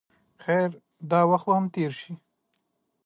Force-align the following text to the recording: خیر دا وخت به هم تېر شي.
خیر 0.43 0.69
دا 1.11 1.19
وخت 1.31 1.45
به 1.47 1.53
هم 1.57 1.65
تېر 1.75 1.91
شي. 1.99 2.11